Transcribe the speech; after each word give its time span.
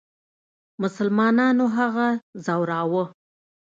مسلمانانو 0.81 1.65
هغه 1.77 2.07
ځوراوه. 2.45 3.03